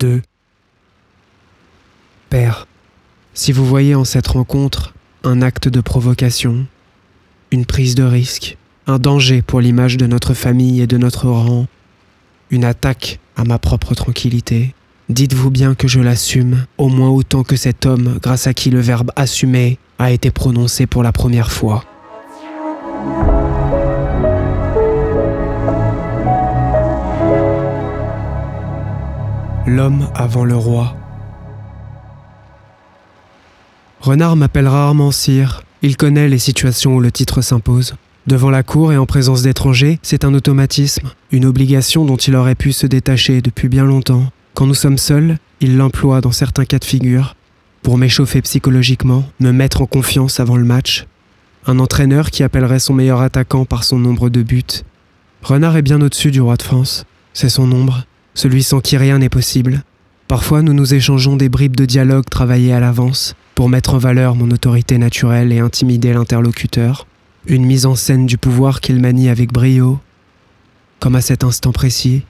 2. 0.00 0.20
Père, 2.28 2.66
si 3.32 3.50
vous 3.50 3.64
voyez 3.64 3.94
en 3.94 4.04
cette 4.04 4.26
rencontre 4.26 4.92
un 5.24 5.40
acte 5.40 5.68
de 5.68 5.80
provocation, 5.80 6.66
une 7.50 7.64
prise 7.64 7.94
de 7.94 8.02
risque, 8.02 8.58
un 8.86 8.98
danger 8.98 9.40
pour 9.40 9.62
l'image 9.62 9.96
de 9.96 10.06
notre 10.06 10.34
famille 10.34 10.82
et 10.82 10.86
de 10.86 10.98
notre 10.98 11.28
rang, 11.28 11.66
une 12.50 12.64
attaque 12.64 13.20
à 13.36 13.44
ma 13.44 13.58
propre 13.58 13.94
tranquillité, 13.94 14.74
dites-vous 15.08 15.50
bien 15.50 15.74
que 15.74 15.88
je 15.88 16.00
l'assume 16.00 16.66
au 16.76 16.90
moins 16.90 17.08
autant 17.08 17.42
que 17.42 17.56
cet 17.56 17.86
homme 17.86 18.18
grâce 18.20 18.46
à 18.46 18.52
qui 18.52 18.68
le 18.68 18.80
verbe 18.80 19.12
assumer 19.16 19.78
a 19.98 20.10
été 20.10 20.30
prononcé 20.30 20.86
pour 20.86 21.04
la 21.04 21.12
première 21.12 21.50
fois. 21.50 21.86
L'homme 29.66 30.08
avant 30.14 30.44
le 30.44 30.54
roi. 30.54 30.94
Renard 34.00 34.36
m'appelle 34.36 34.68
rarement 34.68 35.10
sire. 35.10 35.64
Il 35.82 35.96
connaît 35.96 36.28
les 36.28 36.38
situations 36.38 36.94
où 36.94 37.00
le 37.00 37.10
titre 37.10 37.40
s'impose. 37.40 37.96
Devant 38.28 38.50
la 38.50 38.62
cour 38.62 38.92
et 38.92 38.96
en 38.96 39.06
présence 39.06 39.42
d'étrangers, 39.42 39.98
c'est 40.02 40.24
un 40.24 40.34
automatisme, 40.34 41.10
une 41.32 41.44
obligation 41.44 42.04
dont 42.04 42.16
il 42.16 42.36
aurait 42.36 42.54
pu 42.54 42.70
se 42.70 42.86
détacher 42.86 43.42
depuis 43.42 43.68
bien 43.68 43.84
longtemps. 43.84 44.30
Quand 44.54 44.66
nous 44.66 44.74
sommes 44.74 44.98
seuls, 44.98 45.36
il 45.60 45.76
l'emploie 45.76 46.20
dans 46.20 46.30
certains 46.30 46.64
cas 46.64 46.78
de 46.78 46.84
figure, 46.84 47.34
pour 47.82 47.98
m'échauffer 47.98 48.42
psychologiquement, 48.42 49.24
me 49.40 49.50
mettre 49.50 49.82
en 49.82 49.86
confiance 49.86 50.38
avant 50.38 50.56
le 50.56 50.64
match. 50.64 51.06
Un 51.66 51.80
entraîneur 51.80 52.30
qui 52.30 52.44
appellerait 52.44 52.78
son 52.78 52.94
meilleur 52.94 53.20
attaquant 53.20 53.64
par 53.64 53.82
son 53.82 53.98
nombre 53.98 54.28
de 54.28 54.44
buts. 54.44 54.84
Renard 55.42 55.76
est 55.76 55.82
bien 55.82 56.00
au-dessus 56.00 56.30
du 56.30 56.40
roi 56.40 56.56
de 56.56 56.62
France. 56.62 57.04
C'est 57.32 57.48
son 57.48 57.66
nombre, 57.66 58.04
celui 58.36 58.62
sans 58.62 58.80
qui 58.80 58.96
rien 58.96 59.18
n'est 59.18 59.28
possible. 59.28 59.82
Parfois, 60.28 60.62
nous 60.62 60.74
nous 60.74 60.94
échangeons 60.94 61.36
des 61.36 61.48
bribes 61.48 61.74
de 61.74 61.86
dialogue 61.86 62.26
travaillées 62.30 62.72
à 62.72 62.80
l'avance 62.80 63.34
pour 63.56 63.68
mettre 63.68 63.94
en 63.94 63.98
valeur 63.98 64.36
mon 64.36 64.50
autorité 64.50 64.98
naturelle 64.98 65.52
et 65.52 65.58
intimider 65.58 66.12
l'interlocuteur. 66.12 67.06
Une 67.46 67.64
mise 67.64 67.86
en 67.86 67.96
scène 67.96 68.26
du 68.26 68.36
pouvoir 68.36 68.80
qu'il 68.80 69.00
manie 69.00 69.30
avec 69.30 69.52
brio. 69.52 69.98
Comme 71.00 71.16
à 71.16 71.20
cet 71.20 71.44
instant 71.44 71.72
précis, 71.72 72.22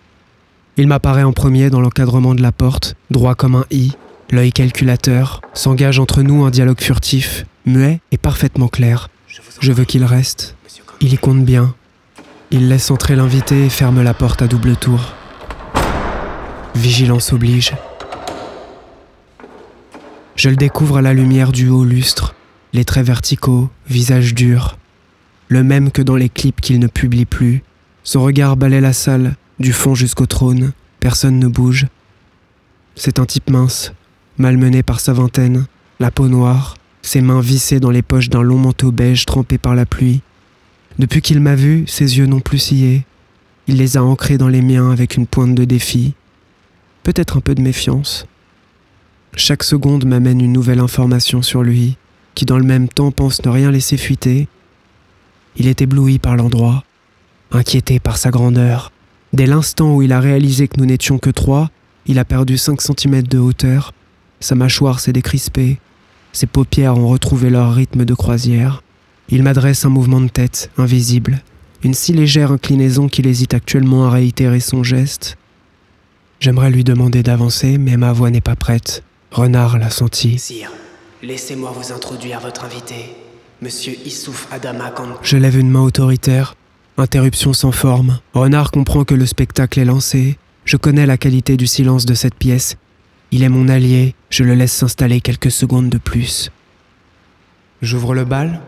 il 0.76 0.86
m'apparaît 0.86 1.24
en 1.24 1.32
premier 1.32 1.70
dans 1.70 1.80
l'encadrement 1.80 2.34
de 2.34 2.42
la 2.42 2.52
porte, 2.52 2.94
droit 3.10 3.34
comme 3.34 3.56
un 3.56 3.64
i, 3.70 3.92
l'œil 4.30 4.52
calculateur, 4.52 5.40
s'engage 5.54 5.98
entre 5.98 6.22
nous 6.22 6.44
un 6.44 6.50
dialogue 6.50 6.80
furtif, 6.80 7.46
muet 7.64 8.00
et 8.12 8.18
parfaitement 8.18 8.68
clair. 8.68 9.08
Je 9.60 9.72
veux 9.72 9.84
qu'il 9.84 10.04
reste. 10.04 10.54
Il 11.00 11.12
y 11.12 11.18
compte 11.18 11.44
bien. 11.44 11.74
Il 12.52 12.68
laisse 12.68 12.92
entrer 12.92 13.16
l'invité 13.16 13.66
et 13.66 13.70
ferme 13.70 14.02
la 14.02 14.14
porte 14.14 14.42
à 14.42 14.46
double 14.46 14.76
tour. 14.76 15.15
Vigilance 16.76 17.32
oblige. 17.32 17.72
Je 20.36 20.50
le 20.50 20.56
découvre 20.56 20.98
à 20.98 21.02
la 21.02 21.14
lumière 21.14 21.50
du 21.50 21.70
haut 21.70 21.84
lustre, 21.84 22.34
les 22.74 22.84
traits 22.84 23.06
verticaux, 23.06 23.70
visage 23.88 24.34
dur. 24.34 24.76
Le 25.48 25.62
même 25.64 25.90
que 25.90 26.02
dans 26.02 26.16
les 26.16 26.28
clips 26.28 26.60
qu'il 26.60 26.78
ne 26.78 26.86
publie 26.86 27.24
plus. 27.24 27.62
Son 28.04 28.22
regard 28.22 28.58
balaie 28.58 28.82
la 28.82 28.92
salle, 28.92 29.36
du 29.58 29.72
fond 29.72 29.94
jusqu'au 29.94 30.26
trône. 30.26 30.72
Personne 31.00 31.38
ne 31.38 31.48
bouge. 31.48 31.86
C'est 32.94 33.18
un 33.18 33.24
type 33.24 33.48
mince, 33.48 33.92
malmené 34.36 34.82
par 34.82 35.00
sa 35.00 35.14
vingtaine, 35.14 35.66
la 35.98 36.10
peau 36.10 36.28
noire, 36.28 36.76
ses 37.00 37.22
mains 37.22 37.40
vissées 37.40 37.80
dans 37.80 37.90
les 37.90 38.02
poches 38.02 38.28
d'un 38.28 38.42
long 38.42 38.58
manteau 38.58 38.92
beige 38.92 39.24
trempé 39.24 39.56
par 39.56 39.74
la 39.74 39.86
pluie. 39.86 40.20
Depuis 40.98 41.22
qu'il 41.22 41.40
m'a 41.40 41.54
vu, 41.54 41.84
ses 41.86 42.18
yeux 42.18 42.26
n'ont 42.26 42.40
plus 42.40 42.58
scié. 42.58 43.06
Il 43.66 43.78
les 43.78 43.96
a 43.96 44.04
ancrés 44.04 44.36
dans 44.36 44.48
les 44.48 44.62
miens 44.62 44.90
avec 44.90 45.16
une 45.16 45.26
pointe 45.26 45.54
de 45.54 45.64
défi, 45.64 46.14
peut-être 47.06 47.36
un 47.36 47.40
peu 47.40 47.54
de 47.54 47.62
méfiance. 47.62 48.26
Chaque 49.36 49.62
seconde 49.62 50.04
m'amène 50.06 50.40
une 50.40 50.52
nouvelle 50.52 50.80
information 50.80 51.40
sur 51.40 51.62
lui, 51.62 51.96
qui 52.34 52.46
dans 52.46 52.58
le 52.58 52.64
même 52.64 52.88
temps 52.88 53.12
pense 53.12 53.44
ne 53.44 53.48
rien 53.48 53.70
laisser 53.70 53.96
fuiter. 53.96 54.48
Il 55.56 55.68
est 55.68 55.80
ébloui 55.80 56.18
par 56.18 56.34
l'endroit, 56.34 56.82
inquiété 57.52 58.00
par 58.00 58.16
sa 58.16 58.32
grandeur. 58.32 58.90
Dès 59.32 59.46
l'instant 59.46 59.94
où 59.94 60.02
il 60.02 60.12
a 60.12 60.18
réalisé 60.18 60.66
que 60.66 60.80
nous 60.80 60.86
n'étions 60.86 61.18
que 61.18 61.30
trois, 61.30 61.70
il 62.06 62.18
a 62.18 62.24
perdu 62.24 62.58
5 62.58 62.80
cm 62.82 63.22
de 63.22 63.38
hauteur, 63.38 63.92
sa 64.40 64.56
mâchoire 64.56 64.98
s'est 64.98 65.12
décrispée, 65.12 65.78
ses 66.32 66.46
paupières 66.46 66.98
ont 66.98 67.06
retrouvé 67.06 67.50
leur 67.50 67.72
rythme 67.72 68.04
de 68.04 68.14
croisière. 68.14 68.82
Il 69.28 69.44
m'adresse 69.44 69.84
un 69.84 69.90
mouvement 69.90 70.20
de 70.20 70.28
tête, 70.28 70.72
invisible, 70.76 71.40
une 71.84 71.94
si 71.94 72.12
légère 72.12 72.50
inclinaison 72.50 73.06
qu'il 73.06 73.28
hésite 73.28 73.54
actuellement 73.54 74.06
à 74.06 74.10
réitérer 74.10 74.58
son 74.58 74.82
geste. 74.82 75.38
J'aimerais 76.40 76.70
lui 76.70 76.84
demander 76.84 77.22
d'avancer, 77.22 77.78
mais 77.78 77.96
ma 77.96 78.12
voix 78.12 78.30
n'est 78.30 78.40
pas 78.40 78.56
prête. 78.56 79.02
Renard 79.30 79.78
l'a 79.78 79.90
senti. 79.90 80.38
Sire, 80.38 80.70
laissez-moi 81.22 81.72
vous 81.74 81.92
introduire 81.92 82.40
votre 82.40 82.64
invité, 82.64 83.16
Monsieur 83.62 83.94
Issouf 84.04 84.46
Adama 84.52 84.90
Kant. 84.90 85.16
Je 85.22 85.36
lève 85.36 85.58
une 85.58 85.70
main 85.70 85.80
autoritaire. 85.80 86.54
Interruption 86.98 87.52
sans 87.52 87.72
forme. 87.72 88.20
Renard 88.34 88.70
comprend 88.70 89.04
que 89.04 89.14
le 89.14 89.26
spectacle 89.26 89.80
est 89.80 89.84
lancé. 89.84 90.38
Je 90.64 90.76
connais 90.76 91.06
la 91.06 91.16
qualité 91.16 91.56
du 91.56 91.66
silence 91.66 92.06
de 92.06 92.14
cette 92.14 92.34
pièce. 92.34 92.76
Il 93.30 93.42
est 93.42 93.48
mon 93.48 93.68
allié, 93.68 94.14
je 94.30 94.44
le 94.44 94.54
laisse 94.54 94.72
s'installer 94.72 95.20
quelques 95.20 95.50
secondes 95.50 95.88
de 95.88 95.98
plus. 95.98 96.50
J'ouvre 97.82 98.14
le 98.14 98.24
bal. 98.24 98.60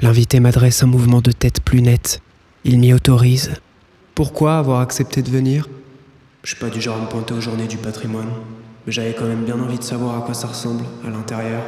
L'invité 0.00 0.40
m'adresse 0.40 0.82
un 0.82 0.86
mouvement 0.86 1.20
de 1.20 1.32
tête 1.32 1.60
plus 1.60 1.80
net. 1.80 2.20
Il 2.64 2.78
m'y 2.78 2.92
autorise. 2.92 3.52
Pourquoi 4.14 4.58
avoir 4.58 4.80
accepté 4.80 5.22
de 5.22 5.30
venir? 5.30 5.68
Je 6.42 6.48
suis 6.48 6.56
pas 6.56 6.70
du 6.70 6.80
genre 6.80 6.96
à 6.96 7.00
me 7.00 7.06
pointer 7.06 7.34
aux 7.34 7.40
journées 7.40 7.68
du 7.68 7.76
patrimoine, 7.76 8.30
mais 8.84 8.92
j'avais 8.92 9.14
quand 9.14 9.26
même 9.26 9.44
bien 9.44 9.60
envie 9.60 9.78
de 9.78 9.84
savoir 9.84 10.18
à 10.18 10.22
quoi 10.22 10.34
ça 10.34 10.48
ressemble 10.48 10.84
à 11.06 11.10
l'intérieur. 11.10 11.62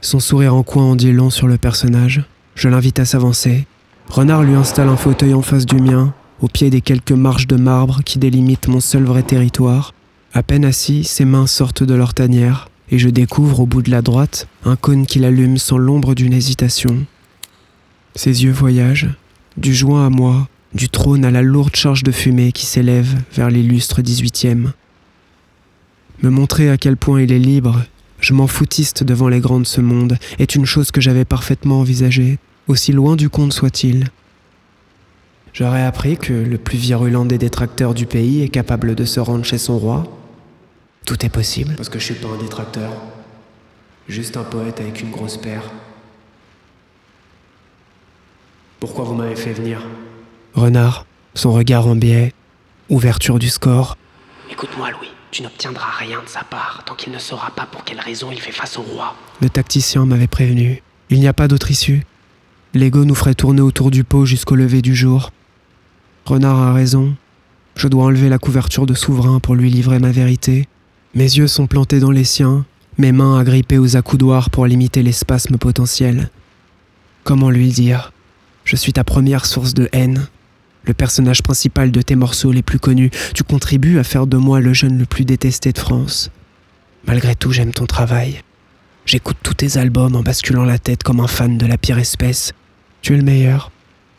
Son 0.00 0.18
sourire 0.18 0.56
en 0.56 0.64
coin 0.64 0.82
en 0.82 0.96
dit 0.96 1.14
sur 1.30 1.46
le 1.46 1.56
personnage. 1.56 2.24
Je 2.56 2.68
l'invite 2.68 2.98
à 2.98 3.04
s'avancer. 3.04 3.64
Renard 4.08 4.42
lui 4.42 4.54
installe 4.54 4.88
un 4.88 4.96
fauteuil 4.96 5.34
en 5.34 5.42
face 5.42 5.66
du 5.66 5.76
mien, 5.76 6.12
au 6.40 6.48
pied 6.48 6.68
des 6.68 6.80
quelques 6.80 7.12
marches 7.12 7.46
de 7.46 7.54
marbre 7.54 8.02
qui 8.04 8.18
délimitent 8.18 8.66
mon 8.66 8.80
seul 8.80 9.04
vrai 9.04 9.22
territoire. 9.22 9.94
À 10.34 10.42
peine 10.42 10.64
assis, 10.64 11.04
ses 11.04 11.24
mains 11.24 11.46
sortent 11.46 11.84
de 11.84 11.94
leur 11.94 12.12
tanière, 12.12 12.68
et 12.90 12.98
je 12.98 13.08
découvre 13.08 13.60
au 13.60 13.66
bout 13.66 13.82
de 13.82 13.92
la 13.92 14.02
droite 14.02 14.48
un 14.64 14.74
cône 14.74 15.06
qui 15.06 15.20
l'allume 15.20 15.58
sans 15.58 15.78
l'ombre 15.78 16.16
d'une 16.16 16.32
hésitation. 16.32 17.06
Ses 18.16 18.42
yeux 18.42 18.52
voyagent, 18.52 19.10
du 19.56 19.72
joint 19.72 20.04
à 20.04 20.10
moi, 20.10 20.48
du 20.74 20.88
trône 20.88 21.24
à 21.24 21.30
la 21.30 21.42
lourde 21.42 21.76
charge 21.76 22.02
de 22.02 22.12
fumée 22.12 22.52
qui 22.52 22.66
s'élève 22.66 23.14
vers 23.32 23.50
l'illustre 23.50 24.00
18e. 24.00 24.70
Me 26.22 26.30
montrer 26.30 26.70
à 26.70 26.78
quel 26.78 26.96
point 26.96 27.20
il 27.20 27.32
est 27.32 27.38
libre, 27.38 27.84
je 28.20 28.32
m'en 28.32 28.46
foutiste 28.46 29.04
devant 29.04 29.28
les 29.28 29.40
grands 29.40 29.60
de 29.60 29.66
ce 29.66 29.80
monde, 29.80 30.18
est 30.38 30.54
une 30.54 30.66
chose 30.66 30.90
que 30.90 31.00
j'avais 31.00 31.24
parfaitement 31.24 31.80
envisagée, 31.80 32.38
aussi 32.68 32.92
loin 32.92 33.16
du 33.16 33.28
compte 33.28 33.52
soit-il. 33.52 34.06
J'aurais 35.52 35.82
appris 35.82 36.16
que 36.16 36.32
le 36.32 36.56
plus 36.56 36.78
virulent 36.78 37.26
des 37.26 37.38
détracteurs 37.38 37.92
du 37.92 38.06
pays 38.06 38.42
est 38.42 38.48
capable 38.48 38.94
de 38.94 39.04
se 39.04 39.20
rendre 39.20 39.44
chez 39.44 39.58
son 39.58 39.78
roi. 39.78 40.04
Tout 41.04 41.26
est 41.26 41.28
possible. 41.28 41.74
Parce 41.76 41.88
que 41.88 41.98
je 41.98 42.04
suis 42.04 42.14
pas 42.14 42.28
un 42.28 42.38
détracteur. 42.38 42.92
Juste 44.08 44.36
un 44.36 44.44
poète 44.44 44.80
avec 44.80 45.02
une 45.02 45.10
grosse 45.10 45.36
paire. 45.36 45.64
Pourquoi 48.80 49.04
vous 49.04 49.14
m'avez 49.14 49.36
fait 49.36 49.52
venir? 49.52 49.82
Renard, 50.54 51.06
son 51.34 51.52
regard 51.52 51.86
en 51.86 51.96
biais, 51.96 52.32
ouverture 52.88 53.38
du 53.38 53.48
score. 53.48 53.96
Écoute-moi, 54.50 54.90
Louis, 54.90 55.08
tu 55.30 55.42
n'obtiendras 55.42 55.90
rien 55.98 56.22
de 56.22 56.28
sa 56.28 56.44
part 56.44 56.82
tant 56.84 56.94
qu'il 56.94 57.12
ne 57.12 57.18
saura 57.18 57.50
pas 57.50 57.66
pour 57.66 57.84
quelle 57.84 58.00
raison 58.00 58.30
il 58.30 58.40
fait 58.40 58.52
face 58.52 58.78
au 58.78 58.82
roi. 58.82 59.14
Le 59.40 59.48
tacticien 59.48 60.04
m'avait 60.04 60.26
prévenu. 60.26 60.82
Il 61.08 61.20
n'y 61.20 61.28
a 61.28 61.32
pas 61.32 61.48
d'autre 61.48 61.70
issue. 61.70 62.04
L'ego 62.74 63.04
nous 63.04 63.14
ferait 63.14 63.34
tourner 63.34 63.62
autour 63.62 63.90
du 63.90 64.04
pot 64.04 64.26
jusqu'au 64.26 64.54
lever 64.54 64.82
du 64.82 64.94
jour. 64.94 65.30
Renard 66.26 66.60
a 66.60 66.72
raison. 66.72 67.14
Je 67.74 67.88
dois 67.88 68.04
enlever 68.04 68.28
la 68.28 68.38
couverture 68.38 68.86
de 68.86 68.94
souverain 68.94 69.40
pour 69.40 69.54
lui 69.54 69.70
livrer 69.70 69.98
ma 69.98 70.10
vérité. 70.10 70.68
Mes 71.14 71.24
yeux 71.24 71.48
sont 71.48 71.66
plantés 71.66 72.00
dans 72.00 72.10
les 72.10 72.24
siens, 72.24 72.64
mes 72.98 73.12
mains 73.12 73.38
agrippées 73.38 73.78
aux 73.78 73.96
accoudoirs 73.96 74.50
pour 74.50 74.66
limiter 74.66 75.02
les 75.02 75.12
spasmes 75.12 75.56
potentiels. 75.56 76.30
Comment 77.24 77.50
lui 77.50 77.68
dire? 77.68 78.12
Je 78.64 78.76
suis 78.76 78.92
ta 78.92 79.04
première 79.04 79.46
source 79.46 79.74
de 79.74 79.88
haine, 79.92 80.28
le 80.84 80.94
personnage 80.94 81.42
principal 81.42 81.90
de 81.90 82.02
tes 82.02 82.16
morceaux 82.16 82.52
les 82.52 82.62
plus 82.62 82.78
connus. 82.78 83.10
Tu 83.34 83.42
contribues 83.42 83.98
à 83.98 84.04
faire 84.04 84.26
de 84.26 84.36
moi 84.36 84.60
le 84.60 84.72
jeune 84.72 84.98
le 84.98 85.04
plus 85.04 85.24
détesté 85.24 85.72
de 85.72 85.78
France. 85.78 86.30
Malgré 87.06 87.34
tout, 87.34 87.52
j'aime 87.52 87.72
ton 87.72 87.86
travail. 87.86 88.42
J'écoute 89.04 89.36
tous 89.42 89.54
tes 89.54 89.78
albums 89.78 90.14
en 90.14 90.22
basculant 90.22 90.64
la 90.64 90.78
tête 90.78 91.02
comme 91.02 91.20
un 91.20 91.26
fan 91.26 91.58
de 91.58 91.66
la 91.66 91.76
pire 91.76 91.98
espèce. 91.98 92.52
Tu 93.00 93.14
es 93.14 93.16
le 93.16 93.24
meilleur. 93.24 93.70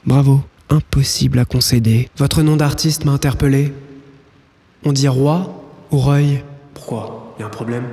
Bravo. 0.06 0.44
Impossible 0.70 1.40
à 1.40 1.46
concéder. 1.46 2.10
Votre 2.18 2.42
nom 2.42 2.56
d'artiste 2.56 3.06
m'a 3.06 3.12
interpellé. 3.12 3.74
On 4.84 4.92
dit 4.92 5.08
roi 5.08 5.64
ou 5.92 6.00
reuil? 6.00 6.44
Pourquoi? 6.74 7.36
Y 7.40 7.44
a 7.44 7.46
un 7.46 7.50
problème? 7.50 7.86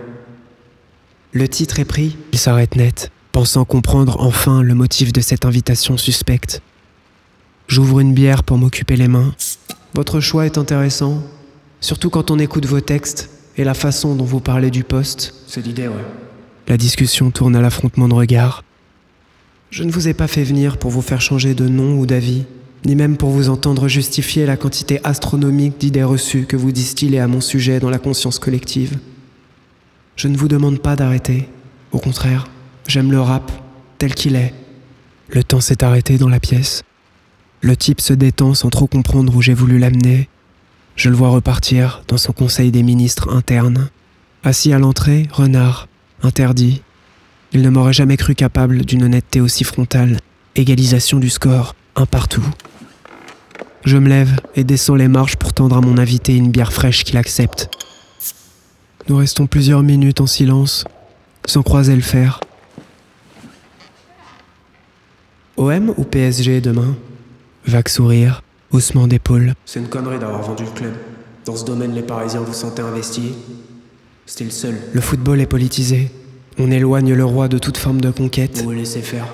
Le 1.32 1.46
titre 1.46 1.78
est 1.78 1.84
pris. 1.84 2.16
Il 2.32 2.38
s'arrête 2.38 2.74
net, 2.74 3.12
pensant 3.30 3.64
comprendre 3.64 4.16
enfin 4.20 4.62
le 4.62 4.74
motif 4.74 5.12
de 5.12 5.20
cette 5.20 5.44
invitation 5.44 5.96
suspecte. 5.96 6.62
J'ouvre 7.70 8.00
une 8.00 8.14
bière 8.14 8.42
pour 8.42 8.58
m'occuper 8.58 8.96
les 8.96 9.06
mains. 9.06 9.32
Votre 9.94 10.18
choix 10.18 10.44
est 10.44 10.58
intéressant, 10.58 11.22
surtout 11.80 12.10
quand 12.10 12.32
on 12.32 12.40
écoute 12.40 12.66
vos 12.66 12.80
textes 12.80 13.30
et 13.56 13.62
la 13.62 13.74
façon 13.74 14.16
dont 14.16 14.24
vous 14.24 14.40
parlez 14.40 14.72
du 14.72 14.82
poste. 14.82 15.34
C'est 15.46 15.64
l'idée, 15.64 15.86
ouais. 15.86 16.04
La 16.66 16.76
discussion 16.76 17.30
tourne 17.30 17.54
à 17.54 17.60
l'affrontement 17.60 18.08
de 18.08 18.14
regards. 18.14 18.64
Je 19.70 19.84
ne 19.84 19.92
vous 19.92 20.08
ai 20.08 20.14
pas 20.14 20.26
fait 20.26 20.42
venir 20.42 20.78
pour 20.78 20.90
vous 20.90 21.00
faire 21.00 21.20
changer 21.20 21.54
de 21.54 21.68
nom 21.68 21.96
ou 21.96 22.06
d'avis, 22.06 22.42
ni 22.86 22.96
même 22.96 23.16
pour 23.16 23.30
vous 23.30 23.48
entendre 23.48 23.86
justifier 23.86 24.46
la 24.46 24.56
quantité 24.56 24.98
astronomique 25.04 25.78
d'idées 25.78 26.02
reçues 26.02 26.46
que 26.46 26.56
vous 26.56 26.72
distillez 26.72 27.20
à 27.20 27.28
mon 27.28 27.40
sujet 27.40 27.78
dans 27.78 27.90
la 27.90 28.00
conscience 28.00 28.40
collective. 28.40 28.98
Je 30.16 30.26
ne 30.26 30.36
vous 30.36 30.48
demande 30.48 30.80
pas 30.80 30.96
d'arrêter. 30.96 31.48
Au 31.92 32.00
contraire, 32.00 32.48
j'aime 32.88 33.12
le 33.12 33.20
rap 33.20 33.52
tel 33.98 34.12
qu'il 34.16 34.34
est. 34.34 34.54
Le 35.28 35.44
temps 35.44 35.60
s'est 35.60 35.84
arrêté 35.84 36.18
dans 36.18 36.28
la 36.28 36.40
pièce. 36.40 36.82
Le 37.62 37.76
type 37.76 38.00
se 38.00 38.14
détend 38.14 38.54
sans 38.54 38.70
trop 38.70 38.86
comprendre 38.86 39.34
où 39.36 39.42
j'ai 39.42 39.52
voulu 39.52 39.78
l'amener. 39.78 40.28
Je 40.96 41.10
le 41.10 41.16
vois 41.16 41.28
repartir 41.28 42.02
dans 42.08 42.16
son 42.16 42.32
conseil 42.32 42.70
des 42.70 42.82
ministres 42.82 43.34
internes. 43.34 43.90
Assis 44.42 44.72
à 44.72 44.78
l'entrée, 44.78 45.28
renard, 45.30 45.86
interdit. 46.22 46.80
Il 47.52 47.60
ne 47.60 47.68
m'aurait 47.68 47.92
jamais 47.92 48.16
cru 48.16 48.34
capable 48.34 48.84
d'une 48.86 49.02
honnêteté 49.02 49.42
aussi 49.42 49.64
frontale. 49.64 50.18
Égalisation 50.56 51.18
du 51.18 51.28
score, 51.28 51.74
un 51.96 52.06
partout. 52.06 52.46
Je 53.84 53.98
me 53.98 54.08
lève 54.08 54.40
et 54.56 54.64
descends 54.64 54.94
les 54.94 55.08
marches 55.08 55.36
pour 55.36 55.52
tendre 55.52 55.76
à 55.76 55.80
mon 55.82 55.98
invité 55.98 56.34
une 56.36 56.50
bière 56.50 56.72
fraîche 56.72 57.04
qu'il 57.04 57.18
accepte. 57.18 57.68
Nous 59.08 59.16
restons 59.16 59.46
plusieurs 59.46 59.82
minutes 59.82 60.20
en 60.20 60.26
silence, 60.26 60.84
sans 61.44 61.62
croiser 61.62 61.94
le 61.94 62.02
fer. 62.02 62.40
OM 65.56 65.92
ou 65.96 66.04
PSG 66.04 66.62
demain? 66.62 66.96
Vague 67.66 67.88
sourire, 67.88 68.42
haussement 68.72 69.06
d'épaule. 69.06 69.54
C'est 69.66 69.80
une 69.80 69.88
connerie 69.88 70.18
d'avoir 70.18 70.42
vendu 70.42 70.64
le 70.64 70.70
club. 70.70 70.92
Dans 71.44 71.56
ce 71.56 71.64
domaine, 71.64 71.94
les 71.94 72.02
Parisiens 72.02 72.40
vous 72.40 72.52
sentez 72.52 72.82
investis. 72.82 73.32
C'était 74.26 74.44
le 74.44 74.50
seul. 74.50 74.74
Le 74.92 75.00
football 75.00 75.40
est 75.40 75.46
politisé. 75.46 76.10
On 76.58 76.70
éloigne 76.70 77.14
le 77.14 77.24
roi 77.24 77.48
de 77.48 77.58
toute 77.58 77.78
forme 77.78 78.00
de 78.00 78.10
conquête. 78.10 78.58
Vous 78.58 78.64
vous 78.64 78.70
laissez 78.72 79.02
faire. 79.02 79.26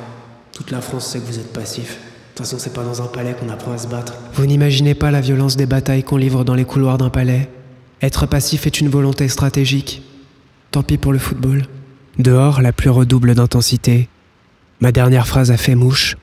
Toute 0.52 0.70
la 0.70 0.80
France 0.80 1.06
sait 1.06 1.18
que 1.18 1.26
vous 1.26 1.38
êtes 1.38 1.52
passif. 1.52 1.98
De 1.98 2.38
toute 2.38 2.46
façon, 2.46 2.58
c'est 2.58 2.72
pas 2.72 2.84
dans 2.84 3.02
un 3.02 3.06
palais 3.06 3.34
qu'on 3.34 3.48
apprend 3.48 3.72
à 3.72 3.78
se 3.78 3.88
battre. 3.88 4.14
Vous 4.34 4.46
n'imaginez 4.46 4.94
pas 4.94 5.10
la 5.10 5.20
violence 5.20 5.56
des 5.56 5.66
batailles 5.66 6.04
qu'on 6.04 6.16
livre 6.16 6.44
dans 6.44 6.54
les 6.54 6.64
couloirs 6.64 6.98
d'un 6.98 7.10
palais. 7.10 7.48
Être 8.02 8.26
passif 8.26 8.66
est 8.66 8.80
une 8.80 8.88
volonté 8.88 9.28
stratégique. 9.28 10.02
Tant 10.70 10.82
pis 10.82 10.98
pour 10.98 11.12
le 11.12 11.18
football. 11.18 11.64
Dehors, 12.18 12.62
la 12.62 12.72
pluie 12.72 12.90
redouble 12.90 13.34
d'intensité. 13.34 14.08
Ma 14.80 14.92
dernière 14.92 15.26
phrase 15.26 15.50
a 15.50 15.56
fait 15.56 15.74
mouche. 15.74 16.16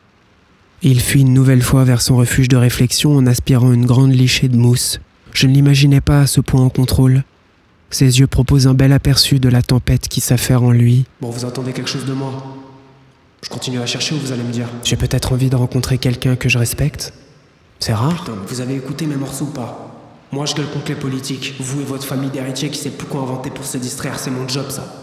Il 0.86 1.00
fuit 1.00 1.22
une 1.22 1.34
nouvelle 1.34 1.62
fois 1.62 1.86
vers 1.86 2.02
son 2.02 2.18
refuge 2.18 2.50
de 2.50 2.58
réflexion 2.58 3.16
en 3.16 3.26
aspirant 3.26 3.72
une 3.72 3.86
grande 3.86 4.14
lichée 4.14 4.50
de 4.50 4.58
mousse. 4.58 5.00
Je 5.32 5.48
ne 5.48 5.54
l'imaginais 5.54 6.02
pas 6.02 6.20
à 6.20 6.28
ce 6.28 6.42
point 6.42 6.60
en 6.60 6.68
contrôle. 6.68 7.24
Ses 7.90 8.20
yeux 8.20 8.28
proposent 8.28 8.68
un 8.68 8.74
bel 8.74 8.92
aperçu 8.92 9.40
de 9.40 9.48
la 9.48 9.62
tempête 9.62 10.10
qui 10.10 10.20
s'affaire 10.20 10.62
en 10.62 10.72
lui. 10.72 11.06
Bon, 11.22 11.30
vous 11.30 11.46
attendez 11.46 11.72
quelque 11.72 11.90
chose 11.90 12.04
de 12.04 12.12
moi 12.12 12.44
Je 13.44 13.50
continue 13.50 13.80
à 13.80 13.86
chercher 13.86 14.14
ou 14.14 14.18
vous 14.18 14.34
allez 14.34 14.44
me 14.44 14.52
dire 14.52 14.68
J'ai 14.84 14.98
peut-être 14.98 15.32
envie 15.32 15.50
de 15.50 15.56
rencontrer 15.56 15.98
quelqu'un 16.00 16.36
que 16.36 16.50
je 16.50 16.58
respecte. 16.58 17.14
C'est 17.80 17.94
rare. 17.94 18.16
Putain, 18.16 18.38
vous 18.46 18.60
avez 18.60 18.76
écouté 18.76 19.06
mes 19.06 19.16
morceaux 19.16 19.46
ou 19.46 19.52
pas? 19.52 19.90
Moi, 20.34 20.46
je 20.46 20.54
gueule 20.54 20.70
contre 20.70 20.90
les 20.90 20.96
politiques. 20.96 21.56
Vous 21.62 21.80
et 21.80 21.86
votre 21.86 22.06
famille 22.06 22.30
d'héritiers 22.30 22.70
qui 22.70 22.80
sait 22.80 22.90
plus 22.90 23.08
quoi 23.08 23.22
inventer 23.22 23.52
pour 23.52 23.64
se 23.64 23.78
distraire, 23.78 24.20
c'est 24.20 24.32
mon 24.32 24.50
job, 24.50 24.66
ça. 24.68 25.03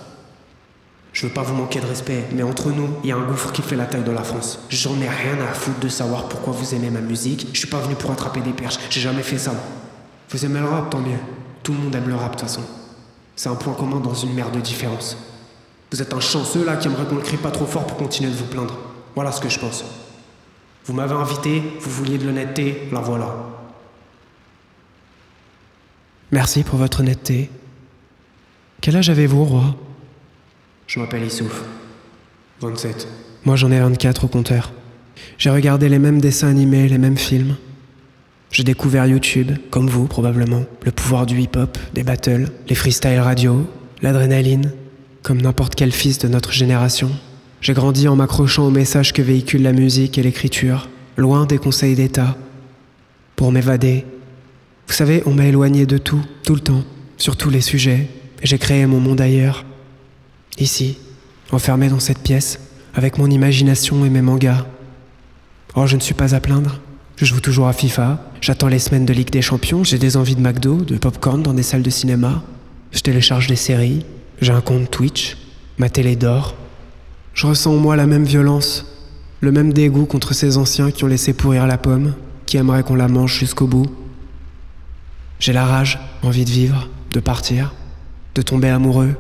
Je 1.13 1.27
veux 1.27 1.33
pas 1.33 1.43
vous 1.43 1.55
manquer 1.55 1.81
de 1.81 1.87
respect, 1.87 2.25
mais 2.33 2.43
entre 2.43 2.71
nous, 2.71 2.89
il 3.03 3.09
y 3.09 3.13
a 3.13 3.17
un 3.17 3.27
gouffre 3.27 3.51
qui 3.53 3.63
fait 3.63 3.77
la 3.77 3.87
taille 3.87 4.05
de 4.05 4.13
la 4.13 4.23
France. 4.23 4.61
J'en 4.71 4.95
ai 5.01 5.09
rien 5.09 5.41
à 5.41 5.53
foutre 5.53 5.81
de 5.81 5.89
savoir 5.89 6.29
pourquoi 6.29 6.53
vous 6.53 6.75
aimez 6.75 6.91
ma 6.91 7.01
musique. 7.01 7.49
Je 7.53 7.59
suis 7.59 7.69
pas 7.69 7.81
venu 7.81 7.97
pour 7.97 8.13
attraper 8.13 8.41
des 8.41 8.53
perches. 8.53 8.79
J'ai 8.91 9.01
jamais 9.01 9.23
fait 9.23 9.39
ça. 9.39 9.53
Vous 10.31 10.45
aimez 10.45 10.61
le 10.61 10.67
rap, 10.67 10.91
tant 10.91 11.01
mieux. 11.01 11.19
Tout 11.63 11.73
le 11.73 11.79
monde 11.79 11.95
aime 11.95 12.09
le 12.09 12.15
rap, 12.15 12.33
de 12.33 12.39
toute 12.39 12.49
façon. 12.49 12.63
C'est 13.35 13.49
un 13.49 13.57
point 13.57 13.75
commun 13.75 13.99
dans 13.99 14.15
une 14.15 14.35
mer 14.35 14.51
de 14.53 14.61
différence. 14.61 15.17
Vous 15.91 16.01
êtes 16.01 16.15
un 16.15 16.21
chanceux 16.21 16.65
là 16.65 16.77
qui 16.77 16.87
aimerait 16.87 17.05
qu'on 17.07 17.17
ne 17.17 17.21
crie 17.21 17.37
pas 17.37 17.51
trop 17.51 17.67
fort 17.67 17.87
pour 17.87 17.97
continuer 17.97 18.31
de 18.31 18.37
vous 18.37 18.45
plaindre. 18.45 18.79
Voilà 19.17 19.33
ce 19.33 19.41
que 19.41 19.49
je 19.49 19.59
pense. 19.59 19.85
Vous 20.85 20.93
m'avez 20.93 21.15
invité, 21.15 21.63
vous 21.81 21.91
vouliez 21.91 22.19
de 22.19 22.27
l'honnêteté, 22.27 22.89
la 22.93 23.01
voilà. 23.01 23.35
Merci 26.31 26.63
pour 26.63 26.79
votre 26.79 27.01
honnêteté. 27.01 27.51
Quel 28.81 28.97
âge 28.97 29.11
avez-vous, 29.11 29.45
roi? 29.45 29.75
Je 30.91 30.99
m'appelle 30.99 31.23
Issouf. 31.25 31.63
27. 32.63 33.07
Moi 33.45 33.55
j'en 33.55 33.71
ai 33.71 33.79
24 33.79 34.25
au 34.25 34.27
compteur. 34.27 34.73
J'ai 35.39 35.51
regardé 35.51 35.89
les 35.89 36.01
mêmes 36.01 36.21
dessins 36.21 36.49
animés, 36.49 36.89
les 36.89 36.99
mêmes 36.99 37.17
films. 37.17 37.55
J'ai 38.51 38.65
découvert 38.65 39.07
YouTube, 39.07 39.53
comme 39.71 39.89
vous 39.89 40.09
probablement, 40.09 40.65
le 40.83 40.91
pouvoir 40.91 41.27
du 41.27 41.41
hip-hop, 41.41 41.79
des 41.95 42.03
battles, 42.03 42.51
les 42.69 42.75
freestyle 42.75 43.21
radio, 43.21 43.71
l'adrénaline, 44.03 44.73
comme 45.23 45.41
n'importe 45.41 45.77
quel 45.77 45.93
fils 45.93 46.19
de 46.19 46.27
notre 46.27 46.51
génération. 46.51 47.13
J'ai 47.61 47.73
grandi 47.73 48.09
en 48.09 48.17
m'accrochant 48.17 48.67
aux 48.67 48.73
messages 48.73 49.13
que 49.13 49.23
véhiculent 49.23 49.63
la 49.63 49.73
musique 49.73 50.19
et 50.19 50.25
l'écriture, 50.25 50.89
loin 51.17 51.47
des 51.47 51.59
conseils 51.59 51.95
d'État, 51.95 52.37
pour 53.37 53.53
m'évader. 53.53 54.05
Vous 54.89 54.95
savez, 54.95 55.23
on 55.25 55.35
m'a 55.35 55.47
éloigné 55.47 55.87
de 55.87 55.99
tout, 55.99 56.25
tout 56.43 56.57
le 56.57 56.61
temps, 56.61 56.83
sur 57.17 57.37
tous 57.37 57.51
les 57.51 57.61
sujets, 57.61 58.09
et 58.43 58.47
j'ai 58.49 58.59
créé 58.59 58.87
mon 58.87 58.99
monde 58.99 59.21
ailleurs. 59.21 59.65
Ici, 60.59 60.99
enfermé 61.53 61.89
dans 61.89 62.01
cette 62.01 62.21
pièce, 62.21 62.59
avec 62.95 63.19
mon 63.19 63.31
imagination 63.31 64.05
et 64.05 64.11
mes 64.11 64.23
mangas. 64.23 64.67
Oh, 65.75 65.87
je 65.87 65.97
ne 65.97 66.01
suis 66.01 66.15
pas 66.15 66.35
à 66.35 66.41
plaindre. 66.41 66.81
Je 67.17 67.25
joue 67.25 67.41
toujours 67.41 67.69
à 67.69 67.73
FIFA, 67.73 68.19
j'attends 68.41 68.69
les 68.69 68.79
semaines 68.79 69.05
de 69.05 69.13
Ligue 69.13 69.31
des 69.31 69.43
Champions, 69.43 69.85
j'ai 69.85 69.99
des 69.99 70.17
envies 70.17 70.37
de 70.37 70.41
McDo, 70.41 70.77
de 70.77 70.97
popcorn 70.97 71.43
dans 71.43 71.53
des 71.53 71.63
salles 71.63 71.83
de 71.83 71.91
cinéma. 71.91 72.43
Je 72.93 73.01
télécharge 73.01 73.47
des 73.47 73.57
séries, 73.57 74.07
j'ai 74.41 74.53
un 74.53 74.63
compte 74.63 74.91
Twitch, 74.91 75.37
ma 75.77 75.91
télé 75.91 76.17
dort. 76.17 76.55
Je 77.35 77.47
ressens 77.47 77.73
en 77.73 77.77
moi 77.77 77.95
la 77.95 78.07
même 78.07 78.25
violence, 78.25 78.87
le 79.41 79.53
même 79.53 79.73
dégoût 79.73 80.07
contre 80.07 80.33
ces 80.33 80.57
anciens 80.57 80.91
qui 80.91 81.05
ont 81.05 81.09
laissé 81.09 81.35
pourrir 81.35 81.67
la 81.67 81.79
pomme, 81.79 82.15
qui 82.47 82.57
aimeraient 82.57 82.83
qu'on 82.83 82.95
la 82.95 83.09
mange 83.09 83.39
jusqu'au 83.39 83.67
bout. 83.67 83.87
J'ai 85.39 85.53
la 85.53 85.67
rage, 85.67 85.99
envie 86.23 86.45
de 86.45 86.51
vivre, 86.51 86.89
de 87.13 87.21
partir, 87.21 87.75
de 88.35 88.43
tomber 88.43 88.69
amoureux. 88.69 89.15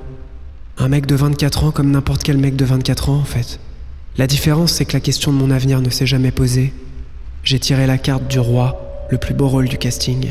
Un 0.82 0.88
mec 0.88 1.05
de 1.05 1.15
24 1.15 1.65
ans 1.65 1.71
comme 1.73 1.91
n'importe 1.91 2.23
quel 2.23 2.38
mec 2.38 2.56
de 2.56 2.65
24 2.65 3.11
ans 3.11 3.17
en 3.17 3.25
fait. 3.25 3.61
La 4.17 4.27
différence 4.27 4.73
c'est 4.73 4.87
que 4.87 4.94
la 4.94 5.00
question 5.00 5.31
de 5.31 5.37
mon 5.37 5.50
avenir 5.50 5.82
ne 5.82 5.91
s'est 5.91 6.06
jamais 6.06 6.31
posée. 6.31 6.73
J'ai 7.44 7.59
tiré 7.59 7.87
la 7.87 7.99
carte 7.99 8.27
du 8.29 8.38
roi, 8.38 9.06
le 9.11 9.19
plus 9.19 9.35
beau 9.35 9.47
rôle 9.47 9.69
du 9.69 9.77
casting. 9.77 10.31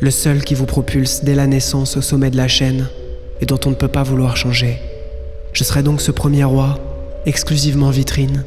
Le 0.00 0.12
seul 0.12 0.44
qui 0.44 0.54
vous 0.54 0.66
propulse 0.66 1.24
dès 1.24 1.34
la 1.34 1.48
naissance 1.48 1.96
au 1.96 2.00
sommet 2.00 2.30
de 2.30 2.36
la 2.36 2.46
chaîne 2.46 2.86
et 3.40 3.46
dont 3.46 3.58
on 3.66 3.70
ne 3.70 3.74
peut 3.74 3.88
pas 3.88 4.04
vouloir 4.04 4.36
changer. 4.36 4.78
Je 5.52 5.64
serai 5.64 5.82
donc 5.82 6.00
ce 6.00 6.12
premier 6.12 6.44
roi, 6.44 6.78
exclusivement 7.26 7.90
vitrine. 7.90 8.44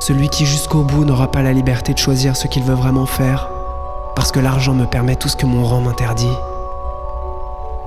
Celui 0.00 0.30
qui 0.30 0.46
jusqu'au 0.46 0.84
bout 0.84 1.04
n'aura 1.04 1.30
pas 1.30 1.42
la 1.42 1.52
liberté 1.52 1.92
de 1.92 1.98
choisir 1.98 2.34
ce 2.34 2.46
qu'il 2.46 2.62
veut 2.62 2.72
vraiment 2.72 3.04
faire, 3.04 3.50
parce 4.16 4.32
que 4.32 4.40
l'argent 4.40 4.72
me 4.72 4.86
permet 4.86 5.16
tout 5.16 5.28
ce 5.28 5.36
que 5.36 5.44
mon 5.44 5.64
rang 5.64 5.82
m'interdit. 5.82 6.32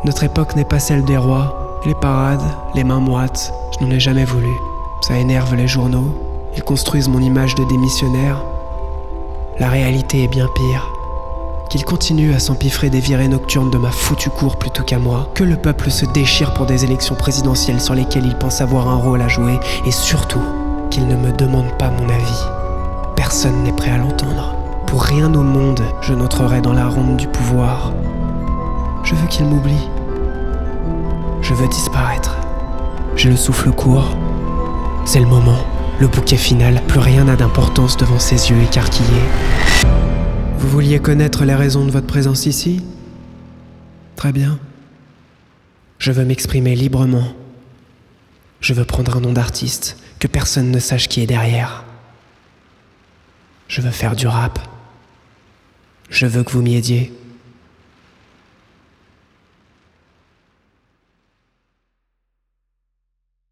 Notre 0.03 0.23
époque 0.23 0.55
n'est 0.55 0.65
pas 0.65 0.79
celle 0.79 1.03
des 1.03 1.17
rois, 1.17 1.64
les 1.85 1.95
parades, 1.95 2.41
les 2.73 2.83
mains 2.83 2.99
moites, 2.99 3.53
je 3.71 3.85
n'en 3.85 3.91
ai 3.91 3.99
jamais 3.99 4.25
voulu. 4.25 4.51
Ça 5.01 5.17
énerve 5.17 5.55
les 5.55 5.67
journaux, 5.67 6.13
ils 6.55 6.63
construisent 6.63 7.09
mon 7.09 7.19
image 7.19 7.55
de 7.55 7.63
démissionnaire, 7.65 8.41
la 9.57 9.69
réalité 9.69 10.23
est 10.23 10.27
bien 10.27 10.49
pire. 10.53 10.91
Qu'il 11.69 11.85
continue 11.85 12.33
à 12.33 12.39
s'empiffrer 12.39 12.89
des 12.89 12.99
virées 12.99 13.29
nocturnes 13.29 13.71
de 13.71 13.77
ma 13.77 13.89
foutue 13.89 14.29
cour 14.29 14.57
plutôt 14.57 14.83
qu'à 14.83 14.99
moi, 14.99 15.29
que 15.33 15.45
le 15.45 15.55
peuple 15.55 15.89
se 15.91 16.05
déchire 16.05 16.53
pour 16.53 16.65
des 16.65 16.83
élections 16.83 17.15
présidentielles 17.15 17.79
sur 17.79 17.95
lesquelles 17.95 18.25
il 18.25 18.37
pense 18.37 18.59
avoir 18.59 18.89
un 18.89 18.97
rôle 18.97 19.21
à 19.21 19.29
jouer, 19.29 19.57
et 19.85 19.91
surtout 19.91 20.41
qu'il 20.89 21.07
ne 21.07 21.15
me 21.15 21.31
demande 21.31 21.71
pas 21.77 21.89
mon 21.89 22.09
avis. 22.09 22.45
Personne 23.15 23.63
n'est 23.63 23.71
prêt 23.71 23.91
à 23.91 23.97
l'entendre. 23.97 24.55
Pour 24.87 25.03
rien 25.03 25.33
au 25.33 25.41
monde, 25.41 25.81
je 26.01 26.13
n'entrerai 26.13 26.59
dans 26.61 26.73
la 26.73 26.87
ronde 26.87 27.17
du 27.17 27.27
pouvoir. 27.27 27.93
Je 29.03 29.15
veux 29.15 29.27
qu'il 29.27 29.45
m'oublie. 29.45 29.89
Je 31.47 31.53
veux 31.53 31.67
disparaître. 31.67 32.35
J'ai 33.15 33.29
le 33.29 33.37
souffle 33.37 33.69
court. 33.69 34.17
C'est 35.05 35.19
le 35.19 35.27
moment. 35.27 35.63
Le 35.99 36.07
bouquet 36.07 36.37
final, 36.37 36.81
plus 36.87 36.97
rien 36.97 37.25
n'a 37.25 37.35
d'importance 37.35 37.97
devant 37.97 38.17
ses 38.17 38.49
yeux 38.49 38.59
écarquillés. 38.63 39.29
Vous 40.57 40.67
vouliez 40.67 40.97
connaître 40.97 41.45
les 41.45 41.53
raisons 41.53 41.85
de 41.85 41.91
votre 41.91 42.07
présence 42.07 42.47
ici? 42.47 42.83
Très 44.15 44.31
bien. 44.31 44.57
Je 45.99 46.11
veux 46.11 46.25
m'exprimer 46.25 46.73
librement. 46.75 47.27
Je 48.59 48.73
veux 48.73 48.83
prendre 48.83 49.15
un 49.15 49.21
nom 49.21 49.31
d'artiste, 49.31 49.99
que 50.17 50.25
personne 50.27 50.71
ne 50.71 50.79
sache 50.79 51.07
qui 51.07 51.21
est 51.21 51.27
derrière. 51.27 51.83
Je 53.67 53.81
veux 53.81 53.91
faire 53.91 54.15
du 54.15 54.25
rap. 54.25 54.57
Je 56.09 56.25
veux 56.25 56.41
que 56.41 56.53
vous 56.53 56.63
m'y 56.63 56.75
aidiez. 56.75 57.13